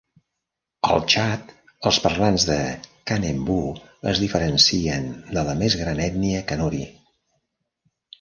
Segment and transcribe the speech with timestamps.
[0.91, 1.49] Al Chad,
[1.89, 2.55] els parlants de
[3.11, 3.57] Kanembu
[4.13, 5.05] es diferencien
[5.39, 6.81] de la més gran ètnia Kanuri.